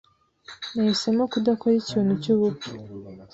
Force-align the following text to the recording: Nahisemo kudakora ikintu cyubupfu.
Nahisemo 0.73 1.23
kudakora 1.31 1.75
ikintu 1.81 2.13
cyubupfu. 2.21 2.69